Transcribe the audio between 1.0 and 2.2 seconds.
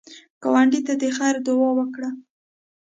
د خیر دعا وکړه